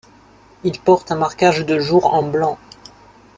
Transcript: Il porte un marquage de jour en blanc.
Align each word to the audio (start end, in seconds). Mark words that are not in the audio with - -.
Il 0.63 0.79
porte 0.79 1.11
un 1.11 1.15
marquage 1.15 1.63
de 1.63 1.77
jour 1.77 2.11
en 2.15 2.23
blanc. 2.23 2.57